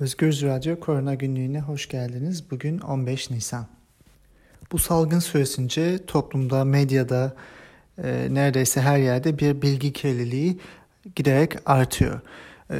[0.00, 2.50] Özgür Radyo Korona Günlüğü'ne hoş geldiniz.
[2.50, 3.66] Bugün 15 Nisan.
[4.72, 7.36] Bu salgın süresince toplumda, medyada,
[7.98, 10.60] e, neredeyse her yerde bir bilgi kirliliği
[11.14, 12.20] giderek artıyor.
[12.70, 12.76] E,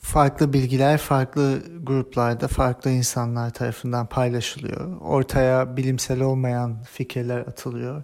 [0.00, 5.00] farklı bilgiler farklı gruplarda, farklı insanlar tarafından paylaşılıyor.
[5.00, 8.02] Ortaya bilimsel olmayan fikirler atılıyor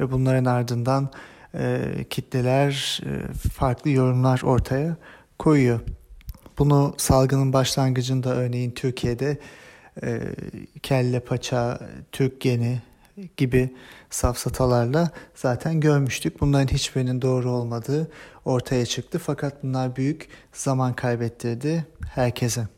[0.00, 1.10] ve bunların ardından
[1.54, 4.96] e, kitleler e, farklı yorumlar ortaya
[5.38, 5.80] koyuyor.
[6.58, 9.38] Bunu salgının başlangıcında örneğin Türkiye'de
[10.02, 10.20] e,
[10.82, 11.78] kelle paça,
[12.12, 12.82] Türk geni
[13.36, 13.70] gibi
[14.10, 16.40] safsatalarla zaten görmüştük.
[16.40, 18.10] Bunların hiçbirinin doğru olmadığı
[18.44, 19.18] ortaya çıktı.
[19.18, 22.68] Fakat bunlar büyük zaman kaybettirdi herkese.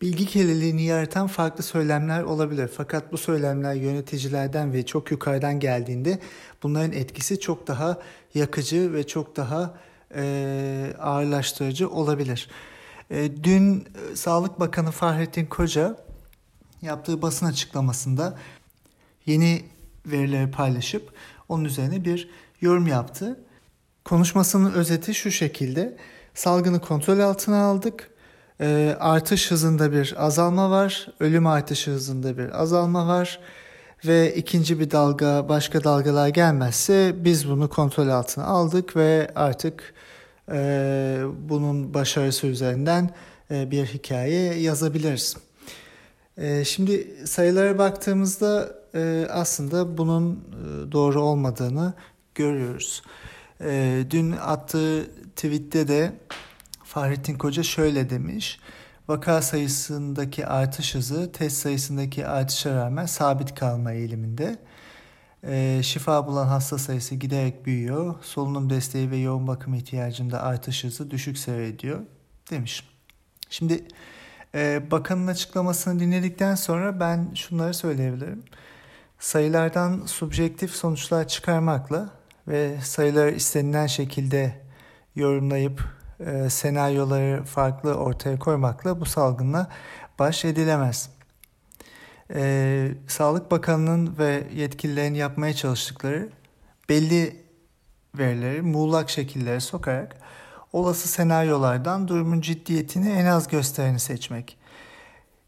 [0.00, 2.70] Bilgi kirliliğini yaratan farklı söylemler olabilir.
[2.76, 6.18] Fakat bu söylemler yöneticilerden ve çok yukarıdan geldiğinde
[6.62, 7.98] bunların etkisi çok daha
[8.34, 9.74] yakıcı ve çok daha
[10.14, 12.48] e, ağırlaştırıcı olabilir.
[13.10, 13.80] E, dün
[14.12, 15.96] e, Sağlık Bakanı Fahrettin Koca
[16.82, 18.38] yaptığı basın açıklamasında
[19.26, 19.64] yeni
[20.06, 21.12] verileri paylaşıp
[21.48, 23.40] onun üzerine bir yorum yaptı.
[24.04, 25.96] Konuşmasının özeti şu şekilde.
[26.34, 28.10] Salgını kontrol altına aldık.
[28.60, 31.08] E, artış hızında bir azalma var.
[31.20, 33.40] Ölüm artış hızında bir azalma var.
[34.06, 39.93] Ve ikinci bir dalga, başka dalgalar gelmezse biz bunu kontrol altına aldık ve artık
[40.52, 43.10] e, bunun başarısı üzerinden
[43.50, 45.36] e, bir hikaye yazabiliriz.
[46.36, 51.94] E, şimdi sayılara baktığımızda e, aslında bunun e, doğru olmadığını
[52.34, 53.02] görüyoruz.
[53.60, 56.12] E, dün attığı tweette de
[56.84, 58.60] Fahrettin Koca şöyle demiş.
[59.08, 64.58] Vaka sayısındaki artış hızı test sayısındaki artışa rağmen sabit kalma eğiliminde.
[65.46, 68.14] E, şifa bulan hasta sayısı giderek büyüyor.
[68.22, 72.00] Solunum desteği ve yoğun bakım ihtiyacında artış hızı düşük seyrediyor
[72.50, 72.88] demiş.
[73.50, 73.84] Şimdi
[74.54, 78.42] e, bakanın açıklamasını dinledikten sonra ben şunları söyleyebilirim.
[79.18, 82.10] Sayılardan subjektif sonuçlar çıkarmakla
[82.48, 84.60] ve sayıları istenilen şekilde
[85.16, 85.84] yorumlayıp
[86.20, 89.68] e, senaryoları farklı ortaya koymakla bu salgınla
[90.18, 91.10] baş edilemez.
[92.34, 96.28] E, Sağlık Bakanı'nın ve yetkililerin yapmaya çalıştıkları
[96.88, 97.44] belli
[98.18, 100.16] verileri muğlak şekillere sokarak
[100.72, 104.58] olası senaryolardan durumun ciddiyetini en az göstereni seçmek.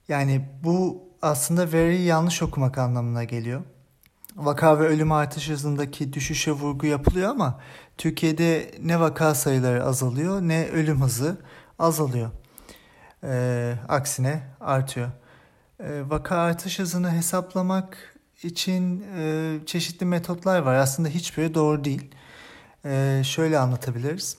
[0.09, 3.63] Yani bu aslında veriyi yanlış okumak anlamına geliyor.
[4.37, 7.61] Vaka ve ölüm artış hızındaki düşüşe vurgu yapılıyor ama
[7.99, 11.37] Türkiye'de ne vaka sayıları azalıyor ne ölüm hızı
[11.79, 12.31] azalıyor.
[13.25, 15.09] Ee, aksine artıyor.
[15.81, 20.75] Ee, vaka artış hızını hesaplamak için e, çeşitli metotlar var.
[20.75, 22.15] Aslında hiçbiri doğru değil.
[22.85, 24.37] Ee, şöyle anlatabiliriz.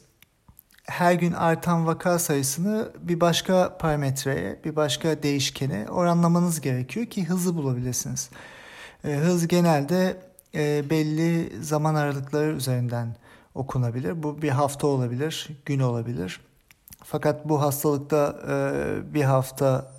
[0.84, 7.56] Her gün artan vaka sayısını bir başka parametreye, bir başka değişkene oranlamanız gerekiyor ki hızı
[7.56, 8.30] bulabilirsiniz.
[9.06, 10.22] Ee, hız genelde
[10.56, 13.16] e, belli zaman aralıkları üzerinden
[13.56, 14.24] okunabilir.
[14.24, 16.42] Bu bir hafta olabilir, gün olabilir.
[17.04, 19.92] Fakat bu hastalıkta e, bir hafta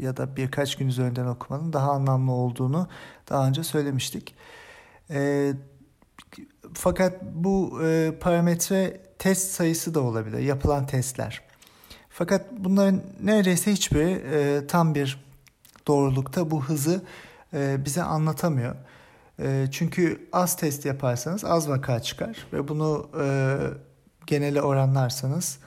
[0.00, 2.88] ya da birkaç gün üzerinden okumanın daha anlamlı olduğunu
[3.30, 4.34] daha önce söylemiştik.
[5.10, 5.52] E,
[6.74, 11.42] fakat bu e, parametre test sayısı da olabilir, yapılan testler.
[12.08, 15.24] Fakat bunların neredeyse hiçbiri e, tam bir
[15.86, 17.02] doğrulukta bu hızı
[17.54, 18.76] e, bize anlatamıyor.
[19.38, 23.56] E, çünkü az test yaparsanız az vaka çıkar ve bunu e,
[24.26, 25.58] genele oranlarsanız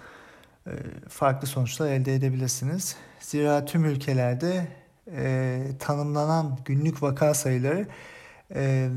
[1.10, 2.96] farklı sonuçlar elde edebilirsiniz.
[3.20, 4.68] Zira tüm ülkelerde
[5.12, 7.88] e, tanımlanan günlük vaka sayıları
[8.56, 8.90] e,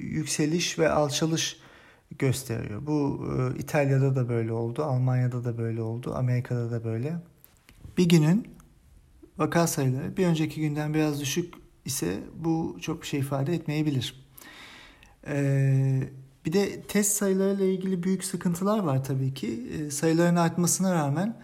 [0.00, 1.56] yükseliş ve alçalış
[2.18, 2.86] gösteriyor.
[2.86, 7.16] Bu e, İtalya'da da böyle oldu, Almanya'da da böyle oldu, Amerika'da da böyle.
[7.98, 8.48] Bir günün
[9.38, 11.54] vaka sayıları bir önceki günden biraz düşük
[11.84, 14.28] ise bu çok bir şey ifade etmeyebilir.
[15.26, 16.08] Ee,
[16.48, 19.60] bir de test sayılarıyla ilgili büyük sıkıntılar var tabii ki.
[19.72, 21.36] Ee, sayıların artmasına rağmen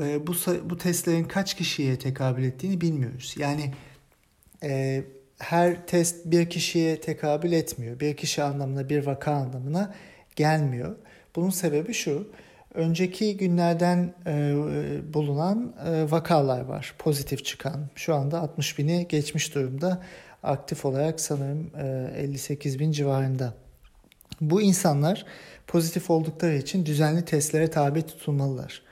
[0.00, 0.32] e, bu
[0.64, 3.34] bu testlerin kaç kişiye tekabül ettiğini bilmiyoruz.
[3.38, 3.72] Yani
[4.62, 5.04] e,
[5.38, 8.00] her test bir kişiye tekabül etmiyor.
[8.00, 9.94] Bir kişi anlamına, bir vaka anlamına
[10.36, 10.96] gelmiyor.
[11.36, 12.28] Bunun sebebi şu.
[12.74, 14.54] Önceki günlerden e,
[15.14, 16.94] bulunan e, vakalar var.
[16.98, 17.88] Pozitif çıkan.
[17.94, 20.02] Şu anda 60 bini geçmiş durumda.
[20.42, 21.70] Aktif olarak sanırım
[22.16, 23.63] e, 58 bin civarında.
[24.40, 25.26] Bu insanlar
[25.66, 28.82] pozitif oldukları için düzenli testlere tabi tutulmalılar.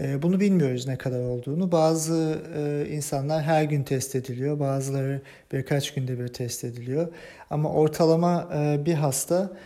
[0.00, 1.72] E, bunu bilmiyoruz ne kadar olduğunu.
[1.72, 7.08] Bazı e, insanlar her gün test ediliyor, bazıları birkaç günde bir test ediliyor.
[7.50, 9.56] Ama ortalama e, bir hasta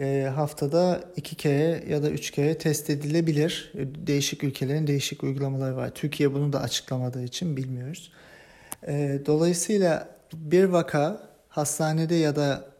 [0.00, 3.72] e, haftada iki kere ya da üç kere test edilebilir.
[4.06, 5.90] Değişik ülkelerin değişik uygulamaları var.
[5.94, 8.12] Türkiye bunu da açıklamadığı için bilmiyoruz.
[9.26, 12.71] Dolayısıyla bir vaka hastanede ya da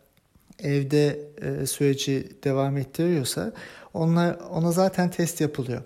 [0.63, 3.53] evde e, süreci devam ettiriyorsa
[3.95, 5.83] onlar ona zaten test yapılıyor.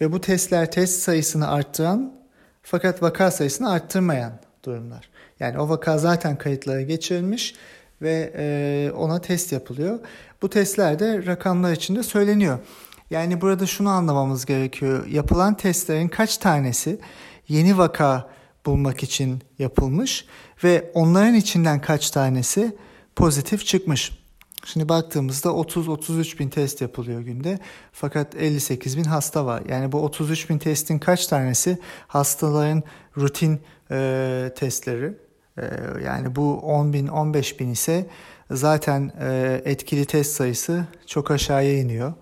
[0.00, 2.14] Ve bu testler test sayısını arttıran
[2.62, 4.32] fakat vaka sayısını arttırmayan
[4.64, 5.08] durumlar.
[5.40, 7.54] Yani o vaka zaten kayıtlara geçirilmiş
[8.02, 9.98] ve e, ona test yapılıyor.
[10.42, 12.58] Bu testler de rakamlar içinde söyleniyor.
[13.10, 15.06] Yani burada şunu anlamamız gerekiyor.
[15.06, 17.00] Yapılan testlerin kaç tanesi
[17.48, 18.30] yeni vaka
[18.66, 20.26] bulmak için yapılmış
[20.64, 22.76] ve onların içinden kaç tanesi
[23.16, 24.12] pozitif çıkmış.
[24.64, 27.58] Şimdi baktığımızda 30-33 bin test yapılıyor günde
[27.92, 29.62] fakat 58 bin hasta var.
[29.68, 32.82] Yani bu 33 bin testin kaç tanesi hastaların
[33.16, 35.12] rutin e, testleri?
[35.58, 35.62] E,
[36.04, 38.06] yani bu 10 bin 15 bin ise
[38.50, 42.12] zaten e, etkili test sayısı çok aşağıya iniyor.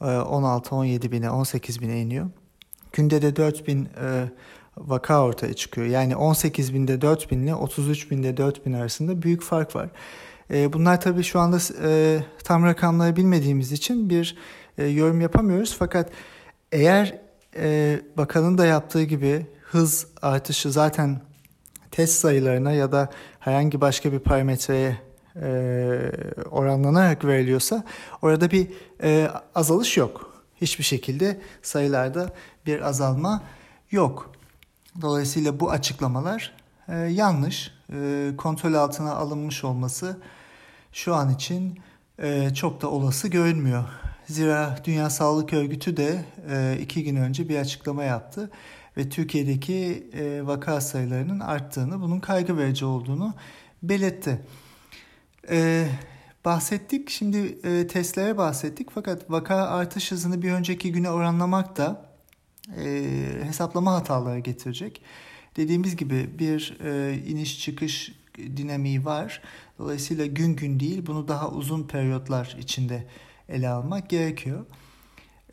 [0.00, 2.30] E, 16-17 bine 18 bine iniyor.
[2.92, 3.88] Günde de 4 bin e,
[4.76, 5.86] vaka ortaya çıkıyor.
[5.86, 9.88] Yani 18 binde 4 bin ile 33 binde 4 bin arasında büyük fark var.
[10.50, 14.36] E, bunlar tabii şu anda e, tam rakamları bilmediğimiz için bir
[14.78, 15.76] e, yorum yapamıyoruz.
[15.78, 16.10] Fakat
[16.72, 17.18] eğer
[17.56, 21.20] e, bakanın da yaptığı gibi hız artışı zaten
[21.90, 23.10] test sayılarına ya da
[23.40, 24.96] herhangi başka bir parametreye
[26.50, 27.84] oranlanarak veriliyorsa
[28.22, 28.68] orada bir
[29.54, 30.42] azalış yok.
[30.60, 32.32] Hiçbir şekilde sayılarda
[32.66, 33.42] bir azalma
[33.90, 34.32] yok.
[35.02, 37.70] Dolayısıyla bu açıklamalar e, yanlış.
[37.92, 40.16] E, kontrol altına alınmış olması
[40.92, 41.78] şu an için
[42.18, 43.84] e, çok da olası görünmüyor.
[44.26, 48.50] Zira Dünya Sağlık Örgütü de e, iki gün önce bir açıklama yaptı
[48.96, 53.34] ve Türkiye'deki e, vaka sayılarının arttığını, bunun kaygı verici olduğunu
[53.82, 54.40] belirtti.
[55.50, 55.88] E,
[56.44, 62.06] bahsettik, şimdi e, testlere bahsettik fakat vaka artış hızını bir önceki güne oranlamak da
[62.76, 63.04] e,
[63.42, 65.02] hesaplama hataları getirecek.
[65.56, 68.12] Dediğimiz gibi bir e, iniş çıkış
[68.56, 69.42] dinamiği var.
[69.78, 73.06] Dolayısıyla gün gün değil bunu daha uzun periyotlar içinde
[73.48, 74.66] ele almak gerekiyor.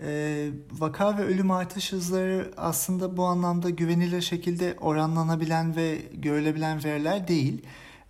[0.03, 7.27] E, vaka ve ölüm artış hızları aslında bu anlamda güvenilir şekilde oranlanabilen ve görülebilen veriler
[7.27, 7.62] değil.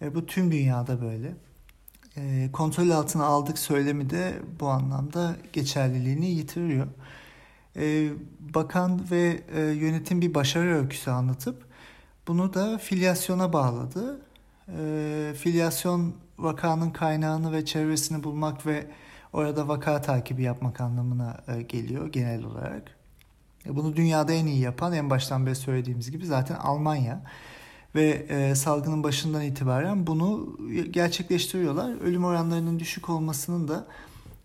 [0.01, 1.33] E, bu tüm dünyada böyle.
[2.17, 6.87] E, kontrol altına aldık söylemi de bu anlamda geçerliliğini yitiriyor.
[7.75, 8.09] E,
[8.39, 11.70] bakan ve e, yönetim bir başarı öyküsü anlatıp
[12.27, 14.21] bunu da filyasyona bağladı.
[14.77, 18.87] E, filyasyon vakanın kaynağını ve çevresini bulmak ve
[19.33, 22.97] orada vaka takibi yapmak anlamına e, geliyor genel olarak.
[23.65, 27.21] E, bunu dünyada en iyi yapan en baştan beri söylediğimiz gibi zaten Almanya
[27.95, 30.57] ve e, salgının başından itibaren bunu
[30.91, 32.01] gerçekleştiriyorlar.
[32.01, 33.87] Ölüm oranlarının düşük olmasının da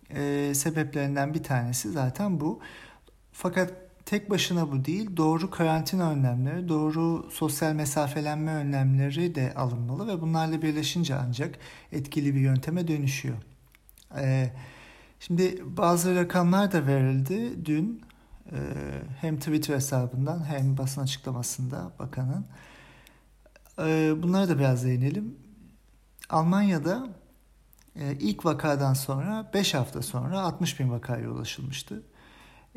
[0.09, 2.59] e, sebeplerinden bir tanesi zaten bu.
[3.31, 10.21] Fakat tek başına bu değil, doğru karantina önlemleri, doğru sosyal mesafelenme önlemleri de alınmalı ve
[10.21, 11.59] bunlarla birleşince ancak
[11.91, 13.35] etkili bir yönteme dönüşüyor.
[14.17, 14.53] Ee,
[15.19, 18.01] şimdi bazı rakamlar da verildi dün
[18.51, 18.57] e,
[19.21, 22.45] hem Twitter hesabından hem basın açıklamasında bakanın.
[23.79, 25.35] E, bunlara da biraz değinelim.
[26.29, 27.07] Almanya'da
[27.95, 32.03] e, ilk vakadan sonra 5 hafta sonra 60 bin vakaya ulaşılmıştı.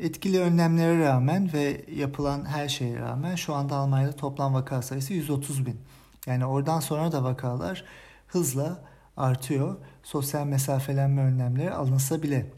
[0.01, 5.65] Etkili önlemlere rağmen ve yapılan her şeye rağmen şu anda Almanya'da toplam vaka sayısı 130
[5.65, 5.81] bin.
[6.25, 7.83] Yani oradan sonra da vakalar
[8.27, 8.83] hızla
[9.17, 9.77] artıyor.
[10.03, 12.51] Sosyal mesafelenme önlemleri alınsa bile.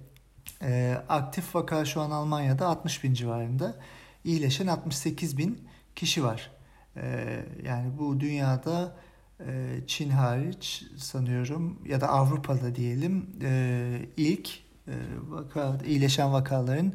[0.61, 3.75] E, aktif vaka şu an Almanya'da 60 bin civarında.
[4.23, 6.51] İyileşen 68 bin kişi var.
[6.95, 7.27] E,
[7.65, 8.95] yani bu dünyada
[9.39, 14.49] e, Çin hariç sanıyorum ya da Avrupa'da diyelim e, ilk
[14.87, 14.93] e,
[15.29, 16.93] vaka, iyileşen vakaların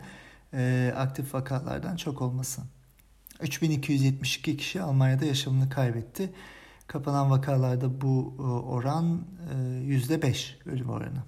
[0.55, 2.63] e, aktif vakalardan çok olması.
[3.43, 6.33] 3272 kişi Almanya'da yaşamını kaybetti.
[6.87, 9.21] Kapanan vakalarda bu e, oran
[9.53, 10.27] %5
[10.67, 11.23] e, ölüm oranı.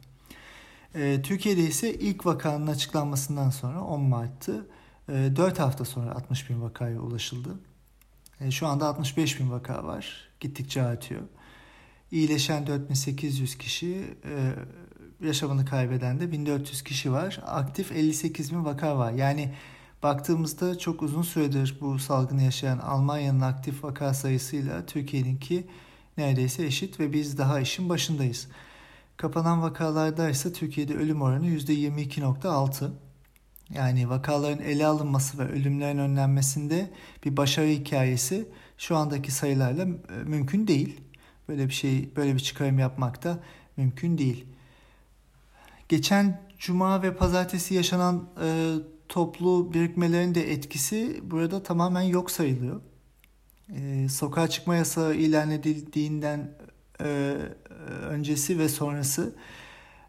[0.94, 4.66] E, Türkiye'de ise ilk vakanın açıklanmasından sonra 10 Mart'tı
[5.08, 7.60] 4 hafta sonra 60 bin vakaya ulaşıldı.
[8.50, 10.28] Şu anda 65 bin vaka var.
[10.40, 11.22] Gittikçe artıyor.
[12.10, 14.16] İyileşen 4800 kişi,
[15.22, 17.40] yaşamını kaybeden de 1400 kişi var.
[17.46, 19.12] Aktif 58 bin vaka var.
[19.12, 19.54] Yani
[20.02, 25.66] baktığımızda çok uzun süredir bu salgını yaşayan Almanya'nın aktif vaka sayısıyla Türkiye'ninki
[26.18, 28.48] neredeyse eşit ve biz daha işin başındayız.
[29.16, 32.90] Kapanan vakalarda ise Türkiye'de ölüm oranı %22.6.
[33.74, 36.90] Yani vakaların ele alınması ve ölümlerin önlenmesinde
[37.24, 38.48] bir başarı hikayesi
[38.78, 39.86] şu andaki sayılarla
[40.24, 41.00] mümkün değil.
[41.48, 43.38] Böyle bir şey, böyle bir çıkarım yapmak da
[43.76, 44.46] mümkün değil.
[45.90, 48.74] Geçen cuma ve pazartesi yaşanan e,
[49.08, 52.80] toplu birikmelerin de etkisi burada tamamen yok sayılıyor.
[53.76, 56.54] E, sokağa çıkma yasağı ilan edildiğinden
[57.00, 57.36] e,
[58.08, 59.34] öncesi ve sonrası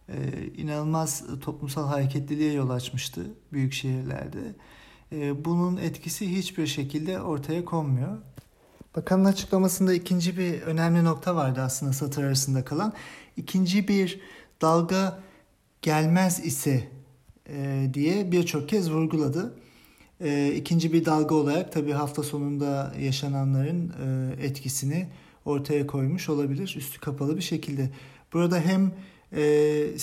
[0.10, 3.22] e, inanılmaz toplumsal hareketliliğe yol açmıştı
[3.54, 4.56] büyük şehirlerde.
[5.12, 8.18] E, bunun etkisi hiçbir şekilde ortaya konmuyor.
[8.96, 12.94] Bakanın açıklamasında ikinci bir önemli nokta vardı aslında satır arasında kalan.
[13.38, 14.22] İkinci bir
[14.62, 15.31] dalga
[15.82, 16.84] gelmez ise
[17.50, 19.56] e, diye birçok kez vurguladı.
[20.22, 25.08] E, ikinci bir dalga olarak tabii hafta sonunda yaşananların e, etkisini
[25.46, 27.90] ortaya koymuş olabilir üstü kapalı bir şekilde.
[28.34, 28.92] Burada hem
[29.32, 29.98] e, e,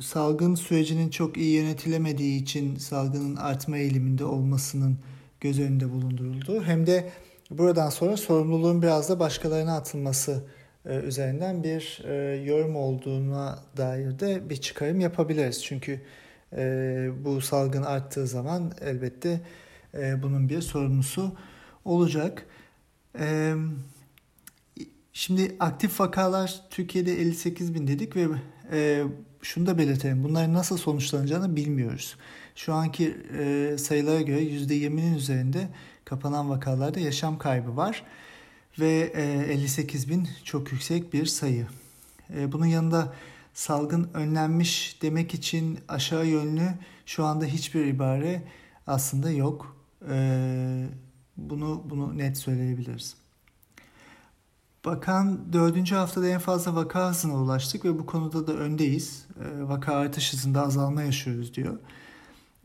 [0.00, 4.98] salgın sürecinin çok iyi yönetilemediği için salgının artma eğiliminde olmasının
[5.40, 6.62] göz önünde bulunduruldu.
[6.62, 7.10] Hem de
[7.50, 10.44] buradan sonra sorumluluğun biraz da başkalarına atılması
[10.92, 12.14] üzerinden bir e,
[12.44, 15.64] yorum olduğuna dair de bir çıkarım yapabiliriz.
[15.64, 16.00] Çünkü
[16.56, 19.40] e, bu salgın arttığı zaman elbette
[19.94, 21.36] e, bunun bir sorumlusu
[21.84, 22.46] olacak.
[25.12, 28.26] Şimdi aktif vakalar Türkiye'de 58 bin dedik ve
[28.72, 29.04] e,
[29.42, 30.24] şunu da belirtelim.
[30.24, 32.16] Bunların nasıl sonuçlanacağını bilmiyoruz.
[32.54, 35.68] Şu anki e, sayılara göre %20'nin üzerinde
[36.04, 38.02] kapanan vakalarda yaşam kaybı var.
[38.78, 41.66] Ve e, 58 bin çok yüksek bir sayı.
[42.34, 43.14] E, bunun yanında
[43.54, 46.68] salgın önlenmiş demek için aşağı yönlü
[47.06, 48.42] şu anda hiçbir ibare
[48.86, 49.76] aslında yok.
[50.10, 50.88] E,
[51.36, 53.16] bunu bunu net söyleyebiliriz.
[54.84, 59.26] Bakan dördüncü haftada en fazla vaka hızına ulaştık ve bu konuda da öndeyiz.
[59.40, 61.78] E, vaka artış hızında azalma yaşıyoruz diyor.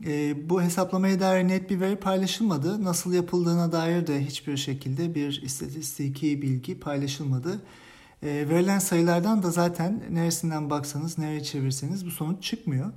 [0.06, 2.84] E, bu hesaplamaya dair net bir veri paylaşılmadı.
[2.84, 7.62] Nasıl yapıldığına dair de hiçbir şekilde bir istatistiki bilgi paylaşılmadı.
[8.22, 12.92] E, verilen sayılardan da zaten neresinden baksanız, nereye çevirseniz bu sonuç çıkmıyor.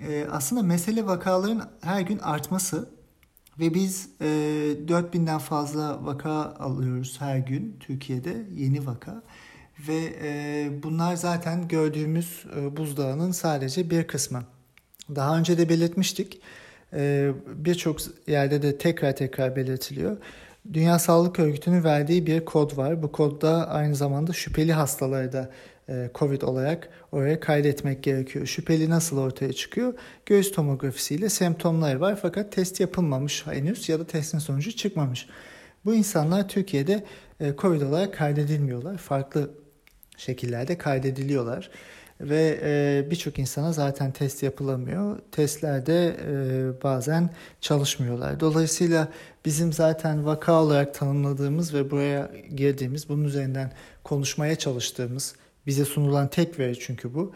[0.00, 2.88] E, aslında mesele vakaların her gün artması
[3.58, 4.26] ve biz e,
[4.88, 9.22] 4000'den fazla vaka alıyoruz her gün Türkiye'de yeni vaka.
[9.88, 14.55] Ve e, bunlar zaten gördüğümüz e, buzdağının sadece bir kısmı.
[15.14, 16.40] Daha önce de belirtmiştik.
[16.92, 20.16] E, Birçok yerde de tekrar tekrar belirtiliyor.
[20.72, 23.02] Dünya Sağlık Örgütü'nün verdiği bir kod var.
[23.02, 25.50] Bu kodda aynı zamanda şüpheli hastaları da
[25.88, 28.46] e, COVID olarak oraya kaydetmek gerekiyor.
[28.46, 29.94] Şüpheli nasıl ortaya çıkıyor?
[30.26, 35.26] Göğüs tomografisiyle semptomları var fakat test yapılmamış henüz ya da testin sonucu çıkmamış.
[35.84, 37.04] Bu insanlar Türkiye'de
[37.40, 38.98] e, COVID olarak kaydedilmiyorlar.
[38.98, 39.50] Farklı
[40.16, 41.70] şekillerde kaydediliyorlar
[42.20, 45.18] ve e, birçok insana zaten test yapılamıyor.
[45.32, 47.30] Testlerde e, bazen
[47.60, 48.40] çalışmıyorlar.
[48.40, 49.08] Dolayısıyla
[49.44, 53.72] bizim zaten vaka olarak tanımladığımız ve buraya girdiğimiz, bunun üzerinden
[54.04, 55.34] konuşmaya çalıştığımız,
[55.66, 57.32] bize sunulan tek veri çünkü bu.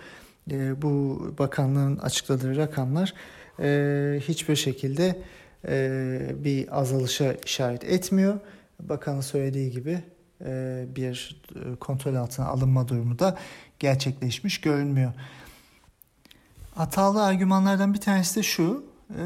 [0.51, 3.15] E, bu bakanlığın açıkladığı rakamlar
[3.61, 5.23] e, hiçbir şekilde
[5.69, 8.39] e, bir azalışa işaret etmiyor.
[8.81, 10.03] Bakanın söylediği gibi
[10.45, 11.43] e, bir
[11.81, 13.39] kontrol altına alınma durumu da
[13.81, 15.13] gerçekleşmiş görünmüyor.
[16.75, 18.85] Hatalı argümanlardan bir tanesi de şu.
[19.11, 19.23] E,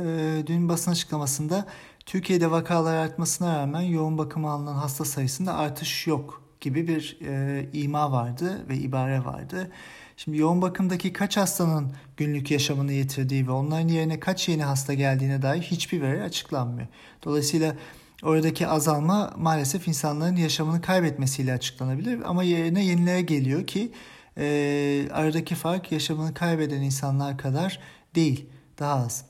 [0.46, 1.66] dün basın açıklamasında
[2.06, 8.12] Türkiye'de vakalar artmasına rağmen yoğun bakıma alınan hasta sayısında artış yok gibi bir e, ima
[8.12, 9.70] vardı ve ibare vardı.
[10.16, 15.42] Şimdi yoğun bakımdaki kaç hastanın günlük yaşamını yitirdiği ve onların yerine kaç yeni hasta geldiğine
[15.42, 16.88] dair hiçbir veri açıklanmıyor.
[17.25, 17.76] Dolayısıyla
[18.23, 23.92] oradaki azalma maalesef insanların yaşamını kaybetmesiyle açıklanabilir ama yerine yenilere geliyor ki
[24.38, 27.81] e, aradaki fark yaşamını kaybeden insanlar kadar
[28.14, 28.47] değil,
[28.79, 29.25] daha az.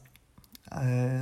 [0.82, 1.20] E,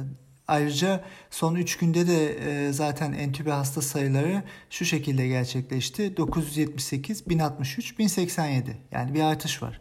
[0.48, 6.16] Ayrıca son 3 günde de e, zaten entübe hasta sayıları şu şekilde gerçekleşti.
[6.16, 9.80] 978, 1063, 1087 yani bir artış var.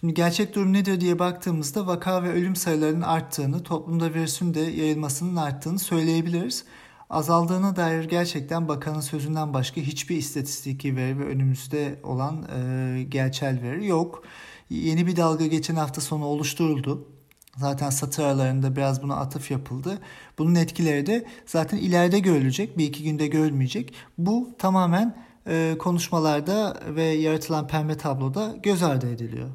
[0.00, 5.36] Şimdi gerçek durum nedir diye baktığımızda vaka ve ölüm sayılarının arttığını, toplumda virüsün de yayılmasının
[5.36, 6.64] arttığını söyleyebiliriz.
[7.10, 13.86] Azaldığına dair gerçekten bakanın sözünden başka hiçbir istatistiki veri ve önümüzde olan e, gerçel veri
[13.86, 14.24] yok.
[14.70, 17.08] Yeni bir dalga geçen hafta sonu oluşturuldu.
[17.56, 19.98] Zaten satır aralarında biraz buna atıf yapıldı.
[20.38, 22.78] Bunun etkileri de zaten ileride görülecek.
[22.78, 23.94] Bir iki günde görülmeyecek.
[24.18, 29.48] Bu tamamen e, konuşmalarda ve yaratılan pembe tabloda göz ardı ediliyor.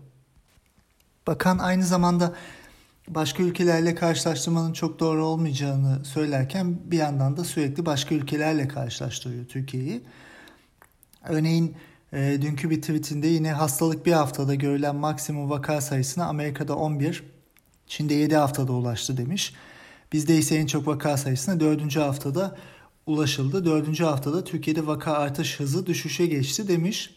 [1.28, 2.34] Bakan aynı zamanda
[3.08, 10.02] başka ülkelerle karşılaştırmanın çok doğru olmayacağını söylerken bir yandan da sürekli başka ülkelerle karşılaştırıyor Türkiye'yi.
[11.24, 11.76] Örneğin
[12.14, 17.24] e, dünkü bir tweetinde yine hastalık bir haftada görülen maksimum vaka sayısına Amerika'da 11,
[17.88, 19.54] Çin'de 7 haftada ulaştı demiş.
[20.14, 21.96] Bizde ise en çok vaka sayısına 4.
[21.96, 22.58] haftada
[23.06, 23.66] ulaşıldı.
[23.66, 24.00] 4.
[24.00, 27.16] haftada Türkiye'de vaka artış hızı düşüşe geçti demiş.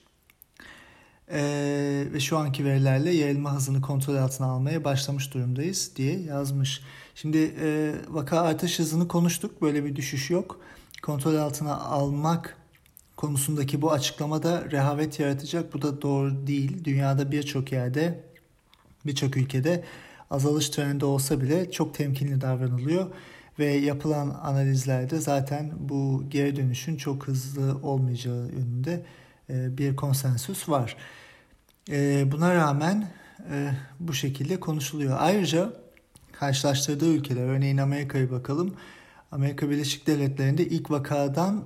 [1.31, 6.81] E, ve şu anki verilerle yayılma hızını kontrol altına almaya başlamış durumdayız diye yazmış.
[7.15, 9.63] Şimdi e, vaka artış hızını konuştuk.
[9.63, 10.61] Böyle bir düşüş yok.
[11.03, 12.57] Kontrol altına almak
[13.17, 15.75] konusundaki bu açıklamada rehavet yaratacak.
[15.75, 16.85] Bu da doğru değil.
[16.85, 18.25] Dünyada birçok yerde,
[19.07, 19.85] birçok ülkede
[20.31, 23.07] azalış trendi olsa bile çok temkinli davranılıyor
[23.59, 29.03] ve yapılan analizlerde zaten bu geri dönüşün çok hızlı olmayacağı yönünde
[29.49, 30.97] bir konsensüs var.
[31.91, 33.09] E, buna rağmen
[33.51, 35.17] e, bu şekilde konuşuluyor.
[35.21, 35.73] Ayrıca
[36.33, 38.75] karşılaştırdığı ülkeler, örneğin Amerika'ya bakalım.
[39.33, 41.65] Amerika Birleşik Devletleri'nde ilk vakadan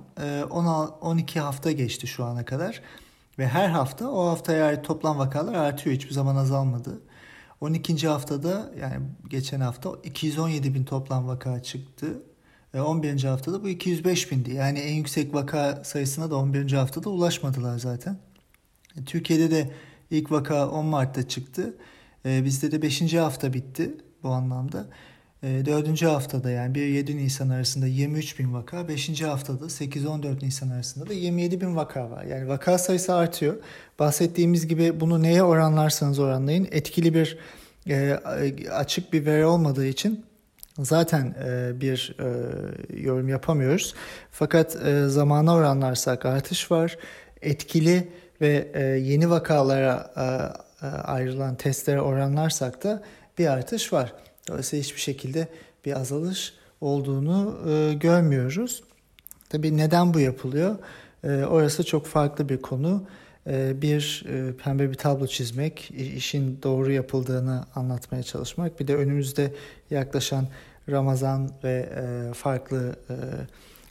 [1.01, 2.81] 12 hafta geçti şu ana kadar.
[3.39, 5.95] Ve her hafta o haftaya ait toplam vakalar artıyor.
[5.95, 7.01] Hiçbir zaman azalmadı.
[7.61, 8.07] 12.
[8.07, 8.95] haftada yani
[9.29, 12.21] geçen hafta 217 bin toplam vaka çıktı.
[12.81, 13.23] 11.
[13.23, 14.53] haftada bu 205 bindi.
[14.53, 16.71] Yani en yüksek vaka sayısına da 11.
[16.71, 18.17] haftada ulaşmadılar zaten.
[18.97, 19.69] E, Türkiye'de de
[20.11, 21.73] ilk vaka 10 Mart'ta çıktı.
[22.25, 23.13] E, bizde de 5.
[23.13, 23.91] hafta bitti
[24.23, 24.85] bu anlamda.
[25.43, 26.01] E, 4.
[26.01, 29.21] haftada yani 1-7 Nisan arasında 23 bin vaka, 5.
[29.21, 32.23] haftada 8-14 Nisan arasında da 27 bin vaka var.
[32.23, 33.55] Yani vaka sayısı artıyor.
[33.99, 37.37] Bahsettiğimiz gibi bunu neye oranlarsanız oranlayın etkili bir
[37.89, 38.13] e,
[38.71, 40.25] açık bir veri olmadığı için
[40.79, 42.27] zaten e, bir e,
[43.01, 43.93] yorum yapamıyoruz.
[44.31, 46.97] Fakat e, zamana oranlarsak artış var.
[47.41, 48.09] Etkili
[48.41, 53.03] ve e, yeni vakalara e, e, ayrılan testlere oranlarsak da
[53.37, 54.13] bir artış var.
[54.47, 55.47] Dolayısıyla hiçbir şekilde
[55.85, 58.83] bir azalış olduğunu e, görmüyoruz.
[59.49, 60.75] Tabii neden bu yapılıyor?
[61.23, 63.03] E, orası çok farklı bir konu.
[63.47, 68.79] E, bir e, pembe bir tablo çizmek, işin doğru yapıldığını anlatmaya çalışmak.
[68.79, 69.53] Bir de önümüzde
[69.89, 70.47] yaklaşan
[70.89, 72.95] Ramazan ve e, farklı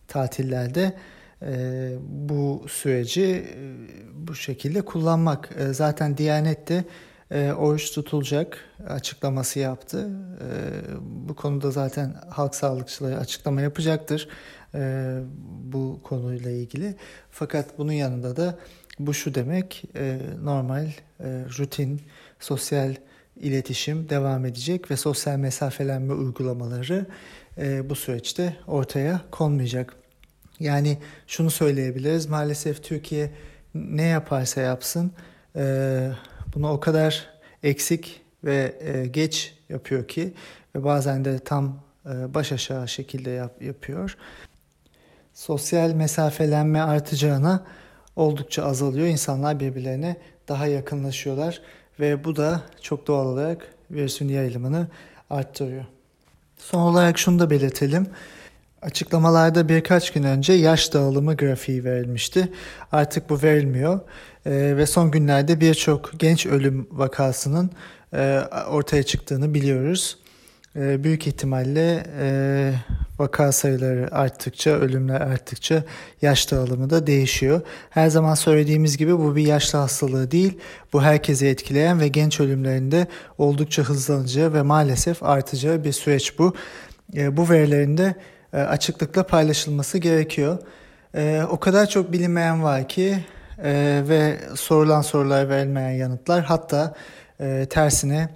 [0.08, 0.94] tatillerde
[2.08, 3.46] bu süreci
[4.14, 5.48] bu şekilde kullanmak.
[5.70, 6.84] Zaten Diyanet de
[7.54, 10.10] oruç tutulacak açıklaması yaptı.
[11.00, 14.28] Bu konuda zaten halk sağlıkçıları açıklama yapacaktır
[15.48, 16.94] bu konuyla ilgili.
[17.30, 18.58] Fakat bunun yanında da
[18.98, 20.90] bu şu demek e, normal e,
[21.58, 22.02] rutin
[22.40, 22.94] sosyal
[23.36, 27.06] iletişim devam edecek ve sosyal mesafelenme uygulamaları
[27.58, 29.94] e, bu süreçte ortaya konmayacak.
[30.60, 33.30] Yani şunu söyleyebiliriz maalesef Türkiye
[33.74, 35.12] ne yaparsa yapsın
[35.56, 36.10] e,
[36.54, 37.30] bunu o kadar
[37.62, 40.34] eksik ve e, geç yapıyor ki
[40.76, 44.16] ve bazen de tam e, baş aşağı şekilde yap, yapıyor.
[45.34, 47.66] Sosyal mesafelenme artacağına
[48.16, 49.06] oldukça azalıyor.
[49.06, 50.16] İnsanlar birbirlerine
[50.48, 51.60] daha yakınlaşıyorlar
[52.00, 54.88] ve bu da çok doğal olarak virüsün yayılımını
[55.30, 55.84] arttırıyor.
[56.58, 58.06] Son olarak şunu da belirtelim.
[58.82, 62.48] Açıklamalarda birkaç gün önce yaş dağılımı grafiği verilmişti.
[62.92, 64.00] Artık bu verilmiyor
[64.46, 67.70] e, ve son günlerde birçok genç ölüm vakasının
[68.14, 70.18] e, ortaya çıktığını biliyoruz.
[70.76, 72.72] E, büyük ihtimalle e,
[73.22, 75.84] vaka sayıları arttıkça, ölümler arttıkça
[76.22, 77.60] yaş dağılımı da değişiyor.
[77.90, 80.58] Her zaman söylediğimiz gibi bu bir yaşlı hastalığı değil.
[80.92, 83.06] Bu herkesi etkileyen ve genç ölümlerinde
[83.38, 86.54] oldukça hızlanacağı ve maalesef artacağı bir süreç bu.
[87.16, 88.14] E, bu verilerin de
[88.52, 90.58] e, açıklıkla paylaşılması gerekiyor.
[91.14, 93.24] E, o kadar çok bilinmeyen var ki
[94.08, 96.94] ve sorulan sorular verilmeyen yanıtlar hatta
[97.70, 98.28] tersine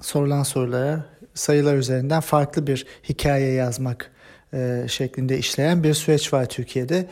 [0.00, 4.10] sorulan sorulara sayılar üzerinden farklı bir hikaye yazmak
[4.54, 7.06] e, şeklinde işleyen bir süreç var Türkiye'de.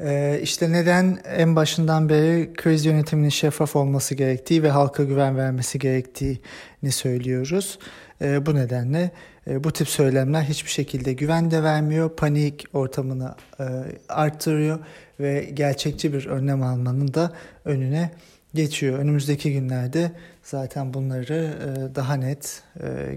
[0.00, 5.78] E, işte neden en başından beri kriz yönetiminin şeffaf olması gerektiği ve halka güven vermesi
[5.78, 7.78] gerektiğini söylüyoruz.
[8.22, 9.10] E, bu nedenle
[9.50, 13.64] e, bu tip söylemler hiçbir şekilde güven de vermiyor, panik ortamını e,
[14.08, 14.78] arttırıyor
[15.20, 17.32] ve gerçekçi bir önlem almanın da
[17.64, 18.10] önüne
[18.54, 18.98] geçiyor.
[18.98, 20.12] Önümüzdeki günlerde
[20.42, 21.52] zaten bunları
[21.94, 22.62] daha net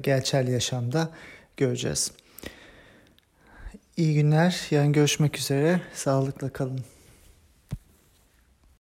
[0.02, 1.10] gerçel yaşamda
[1.58, 2.12] göreceğiz.
[3.99, 4.67] İyi günler.
[4.71, 5.81] Yarın görüşmek üzere.
[5.93, 6.79] Sağlıkla kalın.